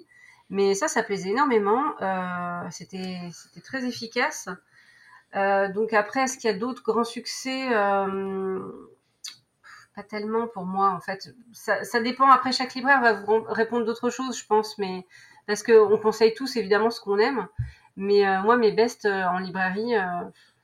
Mais 0.52 0.76
ça, 0.76 0.90
ça 0.90 1.02
plaisait 1.02 1.30
énormément. 1.30 1.96
Euh, 2.02 2.68
c'était, 2.72 3.32
très 3.64 3.86
efficace. 3.86 4.50
Euh, 5.34 5.72
donc 5.72 5.94
après, 5.94 6.24
est-ce 6.24 6.38
qu'il 6.38 6.52
y 6.52 6.54
a 6.54 6.58
d'autres 6.58 6.84
grands 6.84 7.06
succès 7.06 7.70
euh, 7.74 8.60
Pas 9.96 10.04
tellement 10.04 10.48
pour 10.48 10.66
moi, 10.66 10.90
en 10.90 11.00
fait. 11.00 11.34
Ça, 11.54 12.02
dépend. 12.02 12.30
Après, 12.30 12.52
chaque 12.52 12.74
libraire 12.76 13.02
va 13.02 13.14
vous 13.14 13.44
répondre 13.48 13.86
d'autres 13.86 14.10
choses, 14.10 14.38
je 14.38 14.46
pense. 14.46 14.78
Mais 14.78 15.08
parce 15.48 15.64
qu'on 15.64 15.98
conseille 15.98 16.34
tous 16.34 16.58
évidemment 16.58 16.90
ce 16.90 17.00
qu'on 17.00 17.18
aime. 17.18 17.48
Mais 17.96 18.24
moi, 18.42 18.58
mes 18.58 18.74
bestes 18.74 19.06
en 19.06 19.38
librairie, 19.40 19.94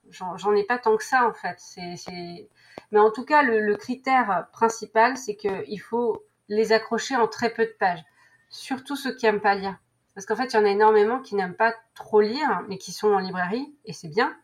j'en 0.10 0.54
ai 0.54 0.66
pas 0.66 0.80
tant 0.80 0.98
que 0.98 1.04
ça, 1.04 1.26
en 1.26 1.34
fait. 1.34 1.56
C'est 1.60 2.50
mais 2.92 3.00
en 3.00 3.12
tout 3.12 3.26
cas, 3.26 3.44
le, 3.44 3.76
critère 3.76 4.48
principal, 4.52 5.18
c'est 5.18 5.36
qu'il 5.36 5.82
faut 5.82 6.24
les 6.50 6.72
accrocher 6.72 7.16
en 7.16 7.28
très 7.28 7.50
peu 7.50 7.66
de 7.66 7.76
pages. 7.80 8.04
Surtout 8.50 8.96
ceux 8.96 9.16
qui 9.16 9.26
n'aiment 9.26 9.42
pas 9.42 9.56
lire. 9.56 9.78
Parce 10.16 10.26
qu'en 10.26 10.36
fait, 10.36 10.54
il 10.54 10.56
y 10.56 10.60
en 10.60 10.66
a 10.66 10.70
énormément 10.70 11.20
qui 11.20 11.36
n'aiment 11.36 11.56
pas 11.56 11.76
trop 11.94 12.22
lire, 12.22 12.64
mais 12.68 12.78
qui 12.78 12.92
sont 12.92 13.10
en 13.10 13.20
librairie, 13.20 13.74
et 13.86 13.94
c'est 13.94 14.08
bien. 14.08 14.36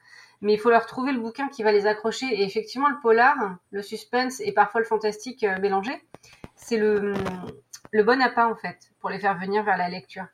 Mais 0.42 0.54
il 0.54 0.60
faut 0.60 0.70
leur 0.70 0.86
trouver 0.86 1.14
le 1.14 1.20
bouquin 1.20 1.48
qui 1.48 1.64
va 1.64 1.72
les 1.72 1.88
accrocher. 1.88 2.26
Et 2.26 2.44
effectivement, 2.44 2.90
le 2.90 3.00
polar, 3.02 3.58
le 3.72 3.82
suspense 3.82 4.42
et 4.42 4.52
parfois 4.52 4.82
le 4.82 4.86
fantastique 4.86 5.44
euh, 5.44 5.58
mélangé, 5.60 5.94
c'est 6.56 6.78
le, 6.78 7.14
le 7.92 8.04
bon 8.04 8.22
appât, 8.22 8.48
en 8.48 8.56
fait, 8.56 8.92
pour 9.00 9.10
les 9.10 9.20
faire 9.20 9.38
venir 9.38 9.64
vers 9.64 9.78
la 9.78 9.90
lecture. 9.90 10.26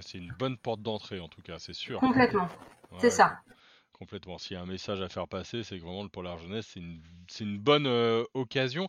c'est 0.00 0.18
une 0.18 0.32
bonne 0.38 0.56
porte 0.56 0.80
d'entrée, 0.80 1.18
en 1.18 1.28
tout 1.28 1.42
cas, 1.42 1.58
c'est 1.58 1.74
sûr. 1.74 1.98
Complètement. 1.98 2.48
C'est 2.98 3.10
ça. 3.10 3.40
Complètement. 3.98 4.38
S'il 4.38 4.54
y 4.54 4.56
a 4.56 4.62
un 4.62 4.66
message 4.66 5.00
à 5.00 5.08
faire 5.08 5.26
passer, 5.26 5.64
c'est 5.64 5.76
que 5.76 5.82
vraiment 5.82 6.04
le 6.04 6.08
polar 6.08 6.38
jeunesse, 6.38 6.76
c'est 7.26 7.42
une, 7.42 7.58
bonne 7.58 7.88
euh, 7.88 8.22
occasion. 8.32 8.86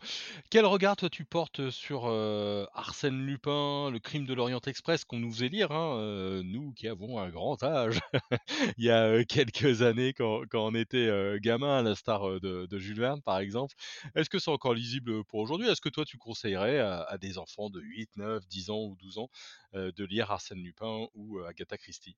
Quel 0.51 0.67
regard 0.67 0.97
toi 0.97 1.09
tu 1.09 1.25
portes 1.25 1.71
sur 1.71 2.03
euh, 2.05 2.67
Arsène 2.75 3.25
Lupin, 3.25 3.89
le 3.89 3.97
crime 3.97 4.27
de 4.27 4.35
l'Orient 4.35 4.61
Express 4.67 5.05
qu'on 5.05 5.17
nous 5.17 5.31
faisait 5.31 5.47
lire, 5.47 5.71
hein, 5.71 5.97
euh, 5.97 6.43
nous 6.43 6.73
qui 6.73 6.87
avons 6.87 7.17
un 7.17 7.29
grand 7.29 7.63
âge, 7.63 7.99
il 8.77 8.85
y 8.85 8.91
a 8.91 9.23
quelques 9.23 9.81
années 9.81 10.13
quand, 10.13 10.45
on 10.53 10.75
était 10.75 11.09
gamin, 11.39 11.79
à 11.79 11.81
la 11.81 11.95
star 11.95 12.39
de, 12.39 12.67
Jules 12.77 12.99
Verne 12.99 13.23
par 13.23 13.39
exemple. 13.39 13.73
Est-ce 14.13 14.29
que 14.29 14.37
c'est 14.37 14.51
encore 14.51 14.75
lisible 14.75 15.23
pour 15.23 15.39
aujourd'hui? 15.39 15.67
Est-ce 15.67 15.81
que 15.81 15.89
toi 15.89 16.05
tu 16.05 16.19
conseillerais 16.19 16.77
à, 16.77 17.01
à, 17.01 17.17
des 17.17 17.39
enfants 17.39 17.71
de 17.71 17.81
8, 17.81 18.11
9, 18.17 18.47
10 18.47 18.69
ans 18.69 18.83
ou 18.83 18.95
12 18.99 19.17
ans 19.17 19.29
de 19.73 20.05
lire 20.05 20.29
Arsène 20.29 20.61
Lupin 20.63 21.07
ou 21.15 21.39
Agatha 21.39 21.79
Christie? 21.79 22.15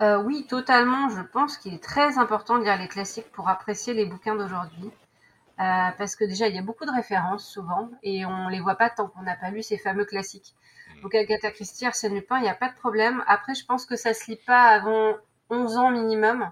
Euh, 0.00 0.22
oui, 0.22 0.46
totalement. 0.48 1.08
Je 1.08 1.22
pense 1.22 1.56
qu'il 1.56 1.74
est 1.74 1.82
très 1.82 2.18
important 2.18 2.58
de 2.58 2.64
lire 2.64 2.78
les 2.78 2.88
classiques 2.88 3.30
pour 3.32 3.48
apprécier 3.48 3.94
les 3.94 4.06
bouquins 4.06 4.36
d'aujourd'hui. 4.36 4.90
parce 5.56 6.14
que 6.14 6.24
déjà, 6.24 6.46
il 6.48 6.54
y 6.54 6.58
a 6.58 6.62
beaucoup 6.62 6.86
de 6.86 6.92
références 6.92 7.44
souvent 7.44 7.90
et 8.02 8.24
on 8.24 8.48
les 8.48 8.60
voit 8.60 8.76
pas 8.76 8.90
tant 8.90 9.08
qu'on 9.08 9.22
n'a 9.22 9.34
pas 9.34 9.50
lu 9.50 9.62
ces 9.62 9.78
fameux 9.78 10.04
classiques. 10.04 10.54
Mm. 10.96 11.00
Donc 11.02 11.14
Agatha 11.14 11.50
Christie, 11.50 11.86
Arsène 11.86 12.14
Lupin, 12.14 12.38
il 12.38 12.42
n'y 12.42 12.48
a 12.48 12.54
pas 12.54 12.68
de 12.68 12.76
problème. 12.76 13.24
Après, 13.26 13.54
je 13.54 13.64
pense 13.64 13.86
que 13.86 13.96
ça 13.96 14.14
se 14.14 14.30
lit 14.30 14.40
pas 14.46 14.66
avant 14.66 15.16
11 15.50 15.76
ans 15.76 15.90
minimum. 15.90 16.50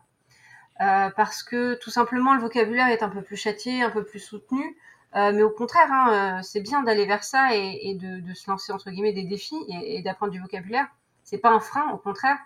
Euh, 0.81 1.09
parce 1.17 1.43
que 1.43 1.75
tout 1.75 1.91
simplement 1.91 2.35
le 2.35 2.41
vocabulaire 2.41 2.89
est 2.89 3.03
un 3.03 3.09
peu 3.09 3.23
plus 3.23 3.37
châtié, 3.37 3.83
un 3.83 3.91
peu 3.91 4.05
plus 4.05 4.19
soutenu. 4.19 4.77
Euh, 5.15 5.33
mais 5.33 5.43
au 5.43 5.51
contraire, 5.51 5.91
hein, 5.91 6.39
euh, 6.39 6.43
c'est 6.43 6.61
bien 6.61 6.83
d'aller 6.83 7.07
vers 7.07 7.25
ça 7.25 7.55
et, 7.55 7.79
et 7.83 7.95
de, 7.95 8.21
de, 8.21 8.35
se 8.35 8.51
lancer 8.51 8.73
entre 8.73 8.91
guillemets 8.91 9.15
des 9.15 9.23
défis 9.23 9.57
et, 9.69 9.97
et 9.97 10.03
d'apprendre 10.03 10.33
du 10.33 10.41
vocabulaire. 10.41 10.87
C'est 11.25 11.39
pas 11.39 11.51
un 11.51 11.61
frein, 11.61 11.91
au 11.93 11.97
contraire. 11.97 12.37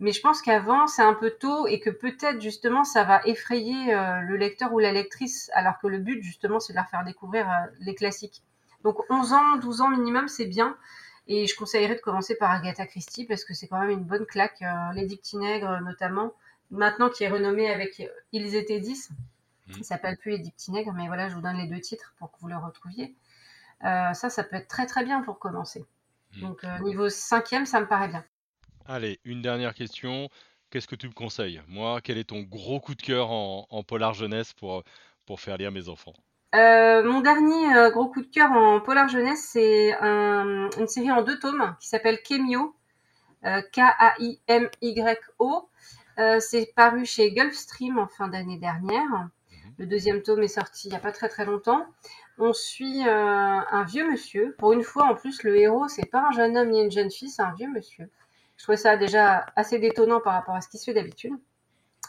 Mais 0.00 0.12
je 0.12 0.20
pense 0.20 0.42
qu'avant, 0.42 0.86
c'est 0.86 1.02
un 1.02 1.14
peu 1.14 1.30
tôt 1.30 1.66
et 1.66 1.78
que 1.78 1.90
peut-être 1.90 2.40
justement 2.40 2.84
ça 2.84 3.04
va 3.04 3.20
effrayer 3.24 3.94
euh, 3.94 4.20
le 4.22 4.36
lecteur 4.36 4.72
ou 4.72 4.78
la 4.78 4.92
lectrice, 4.92 5.50
alors 5.54 5.78
que 5.78 5.86
le 5.86 5.98
but 5.98 6.22
justement 6.22 6.58
c'est 6.58 6.72
de 6.72 6.78
leur 6.78 6.88
faire 6.88 7.04
découvrir 7.04 7.48
euh, 7.48 7.66
les 7.80 7.94
classiques. 7.94 8.42
Donc 8.82 8.98
11 9.10 9.32
ans, 9.32 9.56
12 9.58 9.80
ans 9.80 9.90
minimum, 9.90 10.28
c'est 10.28 10.46
bien. 10.46 10.76
Et 11.28 11.46
je 11.46 11.54
conseillerais 11.54 11.94
de 11.94 12.00
commencer 12.00 12.34
par 12.34 12.50
Agatha 12.50 12.84
Christie 12.84 13.26
parce 13.26 13.44
que 13.44 13.54
c'est 13.54 13.68
quand 13.68 13.78
même 13.78 13.90
une 13.90 14.04
bonne 14.04 14.26
claque. 14.26 14.60
Euh, 14.62 14.92
les 14.94 15.06
Dictinègres 15.06 15.80
notamment, 15.82 16.32
maintenant 16.70 17.08
qui 17.08 17.22
est 17.22 17.28
renommé 17.28 17.70
avec 17.70 18.02
Ils 18.32 18.56
étaient 18.56 18.80
10. 18.80 19.10
Mmh. 19.10 19.72
Il 19.78 19.84
s'appelle 19.84 20.16
plus 20.16 20.32
les 20.32 20.38
Dictinègres, 20.40 20.92
mais 20.94 21.06
voilà, 21.06 21.28
je 21.28 21.36
vous 21.36 21.40
donne 21.42 21.58
les 21.58 21.68
deux 21.68 21.80
titres 21.80 22.12
pour 22.18 22.32
que 22.32 22.40
vous 22.40 22.48
le 22.48 22.56
retrouviez. 22.56 23.14
Euh, 23.84 24.12
ça, 24.14 24.30
ça 24.30 24.42
peut 24.42 24.56
être 24.56 24.68
très 24.68 24.86
très 24.86 25.04
bien 25.04 25.22
pour 25.22 25.38
commencer. 25.38 25.86
Mmh. 26.34 26.40
Donc 26.40 26.64
niveau 26.80 27.08
cinquième, 27.08 27.66
ça 27.66 27.80
me 27.80 27.86
paraît 27.86 28.08
bien. 28.08 28.24
Allez, 28.86 29.20
une 29.24 29.42
dernière 29.42 29.74
question. 29.74 30.28
Qu'est-ce 30.70 30.88
que 30.88 30.96
tu 30.96 31.06
me 31.06 31.12
conseilles? 31.12 31.62
Moi, 31.68 32.00
quel 32.02 32.18
est 32.18 32.30
ton 32.30 32.40
gros 32.40 32.80
coup 32.80 32.94
de 32.94 33.02
cœur 33.02 33.30
en, 33.30 33.66
en 33.70 33.82
polar 33.82 34.14
jeunesse 34.14 34.52
pour, 34.54 34.82
pour 35.26 35.40
faire 35.40 35.56
lire 35.56 35.70
mes 35.70 35.88
enfants? 35.88 36.14
Euh, 36.54 37.02
mon 37.04 37.20
dernier 37.20 37.74
euh, 37.76 37.90
gros 37.90 38.08
coup 38.08 38.22
de 38.22 38.26
cœur 38.26 38.50
en 38.52 38.80
polar 38.80 39.08
jeunesse, 39.08 39.48
c'est 39.52 39.94
un, 40.00 40.68
une 40.78 40.88
série 40.88 41.10
en 41.10 41.22
deux 41.22 41.38
tomes 41.38 41.76
qui 41.80 41.88
s'appelle 41.88 42.20
Kemio, 42.22 42.74
euh, 43.44 43.62
K-A-I-M-Y-O. 43.72 45.68
C'est 46.40 46.72
paru 46.74 47.06
chez 47.06 47.32
Gulfstream 47.32 47.98
en 47.98 48.06
fin 48.06 48.28
d'année 48.28 48.58
dernière. 48.58 49.08
Mhm. 49.08 49.28
Le 49.78 49.86
deuxième 49.86 50.22
tome 50.22 50.42
est 50.42 50.48
sorti 50.48 50.88
il 50.88 50.90
n'y 50.90 50.96
a 50.96 51.00
pas 51.00 51.12
très 51.12 51.28
très 51.28 51.44
longtemps. 51.46 51.86
On 52.38 52.52
suit 52.52 53.02
un 53.04 53.84
vieux 53.84 54.10
monsieur. 54.10 54.54
Pour 54.58 54.72
une 54.72 54.82
fois, 54.82 55.04
en 55.04 55.14
plus, 55.14 55.42
le 55.42 55.56
héros, 55.56 55.88
c'est 55.88 56.04
pas 56.06 56.28
un 56.28 56.32
jeune 56.32 56.56
homme 56.56 56.70
ni 56.70 56.82
une 56.82 56.90
jeune 56.90 57.10
fille, 57.10 57.30
c'est 57.30 57.42
un 57.42 57.54
vieux 57.54 57.70
monsieur. 57.70 58.10
Je 58.62 58.66
trouvais 58.66 58.76
ça 58.76 58.96
déjà 58.96 59.44
assez 59.56 59.80
détonnant 59.80 60.20
par 60.20 60.34
rapport 60.34 60.54
à 60.54 60.60
ce 60.60 60.68
qui 60.68 60.78
se 60.78 60.84
fait 60.84 60.94
d'habitude. 60.94 61.32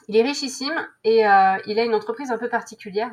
Il 0.07 0.15
est 0.15 0.22
richissime 0.22 0.88
et 1.03 1.25
euh, 1.25 1.57
il 1.65 1.79
a 1.79 1.83
une 1.83 1.95
entreprise 1.95 2.29
un 2.29 2.38
peu 2.38 2.48
particulière 2.48 3.10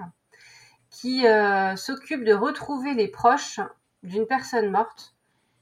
qui 0.90 1.26
euh, 1.26 1.74
s'occupe 1.74 2.22
de 2.22 2.34
retrouver 2.34 2.92
les 2.92 3.08
proches 3.08 3.58
d'une 4.02 4.26
personne 4.26 4.70
morte, 4.70 5.14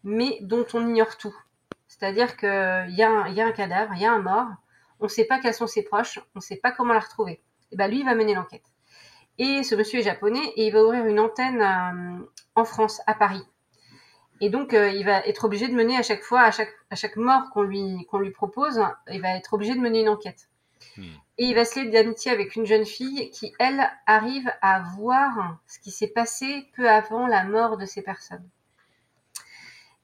mais 0.02 0.38
dont 0.40 0.66
on 0.74 0.88
ignore 0.88 1.16
tout. 1.18 1.36
C'est-à-dire 1.86 2.36
qu'il 2.36 2.48
y, 2.48 3.02
a 3.04 3.10
un, 3.10 3.28
y 3.28 3.40
a 3.40 3.46
un 3.46 3.52
cadavre, 3.52 3.92
il 3.94 4.02
y 4.02 4.06
a 4.06 4.12
un 4.12 4.22
mort, 4.22 4.48
on 4.98 5.04
ne 5.04 5.08
sait 5.08 5.26
pas 5.26 5.38
quels 5.38 5.54
sont 5.54 5.68
ses 5.68 5.84
proches, 5.84 6.18
on 6.34 6.40
ne 6.40 6.42
sait 6.42 6.56
pas 6.56 6.72
comment 6.72 6.94
la 6.94 6.98
retrouver. 6.98 7.44
Et 7.70 7.76
ben 7.76 7.86
lui, 7.88 8.00
il 8.00 8.04
va 8.04 8.16
mener 8.16 8.34
l'enquête. 8.34 8.64
Et 9.38 9.62
ce 9.62 9.76
monsieur 9.76 10.00
est 10.00 10.02
japonais 10.02 10.52
et 10.56 10.66
il 10.66 10.72
va 10.72 10.82
ouvrir 10.82 11.06
une 11.06 11.20
antenne 11.20 11.62
euh, 11.62 12.26
en 12.56 12.64
France, 12.64 13.00
à 13.06 13.14
Paris. 13.14 13.46
Et 14.40 14.50
donc, 14.50 14.74
euh, 14.74 14.90
il 14.90 15.04
va 15.04 15.18
être 15.26 15.44
obligé 15.44 15.68
de 15.68 15.74
mener 15.74 15.96
à 15.96 16.02
chaque 16.02 16.22
fois, 16.22 16.42
à 16.42 16.50
chaque, 16.50 16.72
à 16.90 16.96
chaque 16.96 17.16
mort 17.16 17.50
qu'on 17.52 17.62
lui, 17.62 18.06
qu'on 18.10 18.18
lui 18.18 18.30
propose, 18.30 18.80
il 19.10 19.20
va 19.20 19.36
être 19.36 19.54
obligé 19.54 19.74
de 19.74 19.80
mener 19.80 20.02
une 20.02 20.08
enquête. 20.08 20.48
Hmm. 20.96 21.02
Et 21.38 21.46
il 21.46 21.54
va 21.54 21.64
se 21.64 21.78
lier 21.78 21.90
d'amitié 21.90 22.30
avec 22.30 22.56
une 22.56 22.66
jeune 22.66 22.84
fille 22.84 23.30
qui, 23.30 23.52
elle, 23.58 23.88
arrive 24.06 24.50
à 24.62 24.82
voir 24.96 25.58
ce 25.66 25.78
qui 25.78 25.90
s'est 25.90 26.08
passé 26.08 26.68
peu 26.76 26.88
avant 26.88 27.26
la 27.26 27.44
mort 27.44 27.76
de 27.76 27.86
ces 27.86 28.02
personnes. 28.02 28.48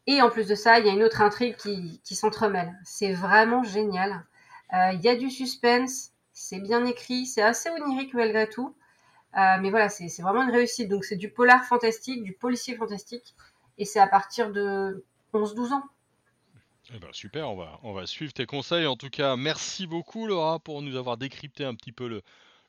Et 0.07 0.21
en 0.21 0.31
plus 0.31 0.47
de 0.47 0.55
ça, 0.55 0.79
il 0.79 0.87
y 0.87 0.91
a 0.91 0.93
une 0.93 1.03
autre 1.03 1.23
intrigue 1.23 1.57
qui, 1.57 2.01
qui 2.05 2.15
s'entremêle. 2.15 2.79
C'est 2.85 3.13
vraiment 3.13 3.63
génial. 3.63 4.25
Euh, 4.75 4.93
il 4.93 5.01
y 5.01 5.09
a 5.09 5.17
du 5.17 5.31
suspense, 5.31 6.13
c'est 6.33 6.59
bien 6.59 6.85
écrit, 6.85 7.27
c'est 7.27 7.43
assez 7.43 7.71
onirique 7.71 8.15
malgré 8.15 8.49
tout. 8.49 8.75
Euh, 9.37 9.57
mais 9.61 9.71
voilà, 9.71 9.89
c'est 9.89 10.23
vraiment 10.23 10.43
une 10.43 10.51
réussite. 10.51 10.89
Donc 10.89 11.05
c'est 11.05 11.17
du 11.17 11.31
polar 11.31 11.65
fantastique, 11.65 12.23
du 12.23 12.33
policier 12.33 12.77
fantastique. 12.77 13.35
Et 13.79 13.85
c'est 13.85 14.01
à 14.01 14.07
partir 14.07 14.53
de 14.53 15.05
11-12 15.33 15.73
ans. 15.73 15.83
Eh 16.93 16.99
ben 16.99 17.09
super, 17.13 17.51
on 17.51 17.57
va, 17.57 17.81
on 17.83 17.93
va 17.93 18.07
suivre 18.07 18.33
tes 18.33 18.47
conseils. 18.47 18.87
En 18.87 18.97
tout 18.97 19.09
cas, 19.09 19.37
merci 19.37 19.87
beaucoup 19.87 20.27
Laura 20.27 20.59
pour 20.59 20.83
nous 20.83 20.97
avoir 20.97 21.17
décrypté 21.17 21.65
un 21.65 21.75
petit 21.75 21.93
peu 21.93 22.09
le, 22.09 22.23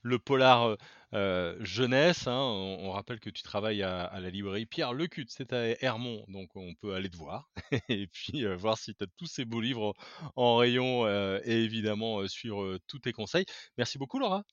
le 0.04 0.20
polar 0.20 0.64
euh, 0.64 0.76
euh 1.14 1.58
jeunesse. 1.60 2.28
Hein. 2.28 2.40
On, 2.40 2.92
rappelle 2.92 3.20
que 3.20 3.30
tu 3.30 3.44
travailles 3.44 3.84
à, 3.84 4.18
la 4.20 4.30
librairie 4.30 4.66
Pierre 4.66 4.94
Lecut, 4.94 5.26
c'est 5.28 5.52
à 5.52 5.84
Hermont, 5.84 6.24
donc 6.30 6.56
on 6.56 6.74
peut 6.76 6.94
aller 6.94 7.10
te 7.10 7.18
voir 7.18 7.50
et 7.90 8.08
puis 8.08 8.46
euh, 8.46 8.56
voir 8.56 8.78
si 8.78 8.96
tu 8.96 9.04
as 9.04 9.08
tous 9.18 9.28
ces 9.28 9.44
beaux 9.44 9.62
livres 9.62 9.94
en, 10.38 10.56
rayon 10.58 11.06
et 11.08 11.64
évidemment 11.64 12.26
suivre 12.28 12.78
tous 12.88 13.00
tes 13.00 13.12
conseils. 13.12 13.46
Merci 13.78 13.98
beaucoup 13.98 14.20
Laura. 14.20 14.44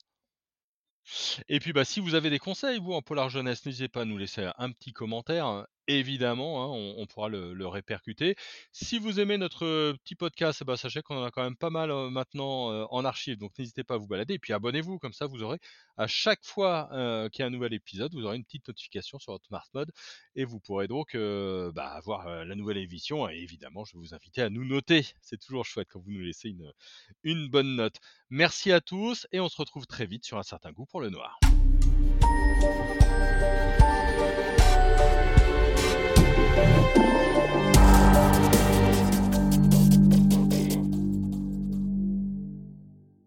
Et 1.49 1.59
puis, 1.59 1.73
bah, 1.73 1.85
si 1.85 1.99
vous 1.99 2.15
avez 2.15 2.29
des 2.29 2.39
conseils, 2.39 2.79
vous, 2.79 2.93
en 2.93 3.01
polar 3.01 3.29
jeunesse, 3.29 3.65
n'hésitez 3.65 3.89
pas 3.89 4.01
à 4.01 4.05
nous 4.05 4.17
laisser 4.17 4.49
un 4.57 4.71
petit 4.71 4.93
commentaire. 4.93 5.65
Évidemment, 5.87 6.63
hein, 6.63 6.93
on, 6.97 7.05
pourra 7.05 7.29
le, 7.29 7.67
répercuter. 7.67 8.35
Si 8.71 8.99
vous 8.99 9.19
aimez 9.19 9.37
notre 9.37 9.93
petit 10.03 10.15
podcast, 10.15 10.63
bah, 10.63 10.77
sachez 10.77 11.01
qu'on 11.01 11.17
en 11.17 11.23
a 11.23 11.31
quand 11.31 11.43
même 11.43 11.57
pas 11.57 11.69
mal 11.69 11.91
maintenant 12.09 12.87
en 12.89 13.05
archive, 13.05 13.37
donc 13.37 13.51
n'hésitez 13.57 13.83
pas 13.83 13.95
à 13.95 13.97
vous 13.97 14.07
balader. 14.07 14.35
Et 14.35 14.39
puis 14.39 14.53
abonnez-vous, 14.53 14.99
comme 14.99 15.13
ça 15.13 15.25
vous 15.25 15.43
aurez 15.43 15.59
à 15.97 16.07
chaque 16.07 16.43
fois 16.43 16.89
qu'il 17.31 17.41
y 17.41 17.43
a 17.43 17.47
un 17.47 17.51
nouvel 17.51 17.73
épisode, 17.73 18.13
vous 18.13 18.25
aurez 18.25 18.37
une 18.37 18.45
petite 18.45 18.67
notification 18.67 19.19
sur 19.19 19.33
votre 19.33 19.45
smart 19.45 19.65
mode 19.73 19.91
et 20.35 20.45
vous 20.45 20.59
pourrez 20.59 20.87
donc 20.87 21.15
bah, 21.15 21.87
avoir 21.87 22.45
la 22.45 22.55
nouvelle 22.55 22.77
émission. 22.77 23.29
Et 23.29 23.35
évidemment, 23.35 23.85
je 23.85 23.93
vais 23.93 23.99
vous 23.99 24.13
inviter 24.13 24.41
à 24.41 24.49
nous 24.49 24.65
noter. 24.65 25.05
C'est 25.21 25.39
toujours 25.39 25.65
chouette 25.65 25.87
quand 25.91 25.99
vous 25.99 26.11
nous 26.11 26.21
laissez 26.21 26.49
une, 26.49 26.71
une 27.23 27.49
bonne 27.49 27.75
note. 27.75 27.97
Merci 28.29 28.71
à 28.71 28.81
tous 28.81 29.27
et 29.31 29.39
on 29.39 29.49
se 29.49 29.57
retrouve 29.57 29.85
très 29.85 30.05
vite 30.05 30.25
sur 30.25 30.37
un 30.37 30.43
certain 30.43 30.71
goût 30.71 30.85
pour 30.85 31.01
le 31.01 31.09
noir. 31.09 31.39